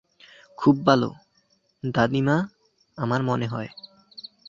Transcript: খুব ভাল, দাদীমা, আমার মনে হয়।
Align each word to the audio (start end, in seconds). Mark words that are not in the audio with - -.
খুব 0.57 0.75
ভাল, 0.85 1.01
দাদীমা, 1.83 2.37
আমার 2.97 3.21
মনে 3.23 3.47
হয়। 3.47 3.69